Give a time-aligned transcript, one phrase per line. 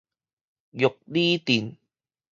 [0.71, 1.75] 玉里鎮